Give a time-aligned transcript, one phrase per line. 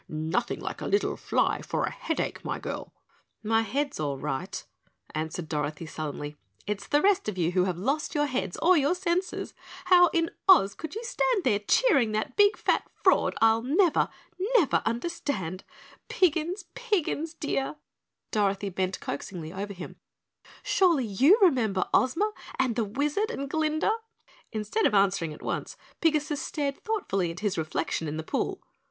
[0.09, 2.91] "Nothing like a little fly for a headache, my girl!"
[3.43, 4.65] "My head's all right,"
[5.13, 6.37] answered Dorothy sullenly.
[6.65, 9.53] "It's the rest of you who have lost your heads or your senses.
[9.85, 14.09] How in Oz you could stand in there cheering that big, fat fraud, I'll never,
[14.55, 15.63] never understand.
[16.09, 17.75] Piggins, Piggins, dear"
[18.31, 19.97] Dorothy bent coaxingly over him
[20.63, 23.91] "surely you remember Ozma and the Wizard and Glinda."
[24.51, 28.63] Instead of answering at once, Pigasus stared thoughtfully at his reflection in the pool.